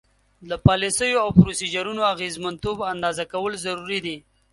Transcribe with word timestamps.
د 0.49 0.51
پالیسیو 0.65 1.21
او 1.23 1.29
پروسیجرونو 1.39 2.01
اغیزمنتوب 2.13 2.77
اندازه 2.93 3.23
کول 3.33 3.53
ضروري 3.65 3.99
دي. 4.05 4.17